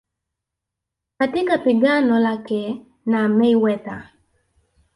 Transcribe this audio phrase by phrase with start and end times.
[1.17, 4.09] katika pigano lake na Mayweather